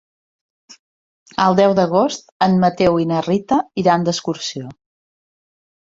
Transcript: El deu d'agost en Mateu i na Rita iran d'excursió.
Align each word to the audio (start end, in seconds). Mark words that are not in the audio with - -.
El 1.43 1.57
deu 1.59 1.75
d'agost 1.81 2.33
en 2.47 2.57
Mateu 2.65 2.99
i 3.03 3.07
na 3.15 3.23
Rita 3.29 3.61
iran 3.83 4.09
d'excursió. 4.09 4.77